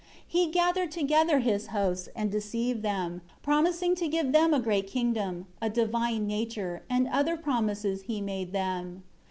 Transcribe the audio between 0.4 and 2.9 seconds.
gathered together his hosts, and deceived